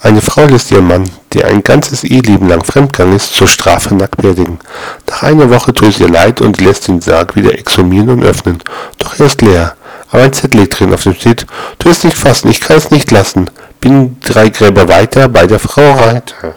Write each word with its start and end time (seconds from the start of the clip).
Eine 0.00 0.20
Frau 0.20 0.44
lässt 0.44 0.70
ihren 0.70 0.86
Mann, 0.86 1.10
der 1.32 1.46
ein 1.46 1.62
ganzes 1.62 2.04
Eheleben 2.04 2.48
lang 2.48 2.62
fremdgegangen 2.64 3.16
ist, 3.16 3.34
zur 3.34 3.48
Strafe 3.48 3.94
nackt 3.94 4.18
beerdigen. 4.18 4.58
Nach 5.08 5.22
einer 5.22 5.50
Woche 5.50 5.72
tut 5.72 5.88
es 5.88 6.00
ihr 6.00 6.08
leid 6.08 6.40
und 6.40 6.60
lässt 6.60 6.88
den 6.88 7.00
Sarg 7.00 7.34
wieder 7.34 7.58
exhumieren 7.58 8.10
und 8.10 8.24
öffnen. 8.24 8.62
Doch 8.98 9.18
er 9.18 9.26
ist 9.26 9.42
leer. 9.42 9.74
Aber 10.10 10.22
ein 10.22 10.32
Zettel 10.32 10.60
liegt 10.60 10.78
drin, 10.78 10.94
auf 10.94 11.02
dem 11.02 11.14
steht, 11.14 11.46
du 11.78 11.88
wirst 11.88 12.04
nicht 12.04 12.16
fassen, 12.16 12.48
ich 12.48 12.60
kann 12.60 12.76
es 12.76 12.90
nicht 12.90 13.10
lassen. 13.10 13.50
Bin 13.80 14.16
drei 14.20 14.50
Gräber 14.50 14.88
weiter 14.88 15.28
bei 15.28 15.46
der 15.46 15.58
Frau 15.58 15.92
Reiter. 15.92 16.54